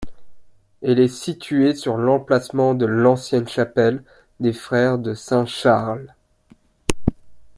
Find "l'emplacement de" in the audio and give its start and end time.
1.95-2.87